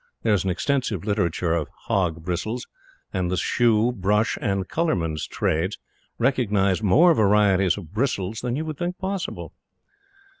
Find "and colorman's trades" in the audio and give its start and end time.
4.41-5.77